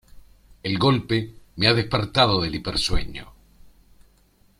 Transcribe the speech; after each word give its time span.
El 0.63 0.79
golpe 0.79 1.31
me 1.57 1.67
ha 1.67 1.75
despertado 1.75 2.41
del 2.41 2.55
hipersueño. 2.55 3.31